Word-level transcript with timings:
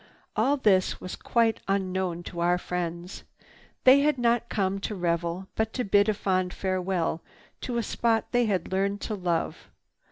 All 0.35 0.57
this 0.57 0.99
was 0.99 1.15
quite 1.15 1.59
unknown 1.67 2.23
to 2.23 2.39
our 2.39 2.57
friends. 2.57 3.23
They 3.83 3.99
had 3.99 4.17
not 4.17 4.49
come 4.49 4.79
to 4.79 4.95
revel 4.95 5.47
but 5.53 5.73
to 5.73 5.83
bid 5.83 6.09
a 6.09 6.15
fond 6.15 6.55
farewell 6.55 7.21
to 7.69 7.77
a 7.77 7.83
spot 7.83 8.31
they 8.31 8.47
had 8.47 8.71
learned 8.71 8.99
to 9.01 9.13
love. 9.13 9.69